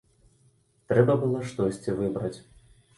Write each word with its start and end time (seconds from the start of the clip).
Трэба 0.93 1.17
было 1.27 1.45
штосьці 1.53 1.99
выбраць. 2.05 2.37